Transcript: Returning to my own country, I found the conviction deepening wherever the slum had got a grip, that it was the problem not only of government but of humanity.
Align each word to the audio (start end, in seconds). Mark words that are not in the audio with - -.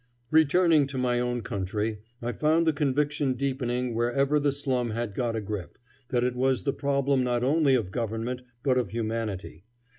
Returning 0.31 0.87
to 0.87 0.97
my 0.97 1.19
own 1.19 1.43
country, 1.43 1.99
I 2.23 2.31
found 2.31 2.65
the 2.65 2.73
conviction 2.73 3.35
deepening 3.35 3.93
wherever 3.93 4.39
the 4.39 4.51
slum 4.51 4.89
had 4.89 5.13
got 5.13 5.35
a 5.35 5.41
grip, 5.41 5.77
that 6.09 6.23
it 6.23 6.35
was 6.35 6.63
the 6.63 6.73
problem 6.73 7.23
not 7.23 7.43
only 7.43 7.75
of 7.75 7.91
government 7.91 8.41
but 8.63 8.79
of 8.79 8.89
humanity. 8.89 9.63